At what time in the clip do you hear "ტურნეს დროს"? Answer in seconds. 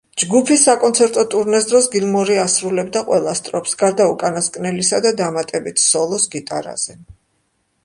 1.33-1.89